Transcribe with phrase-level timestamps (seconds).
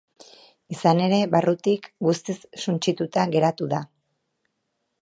[0.75, 3.85] Izan ere, barrutik guztiz suntsituta geratu da.